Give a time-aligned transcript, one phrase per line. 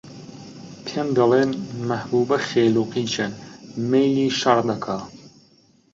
[0.85, 1.51] پێم دەڵێن:
[1.89, 3.27] مەحبووبە خێل و قیچە،
[3.89, 4.99] مەیلی شەڕ دەکا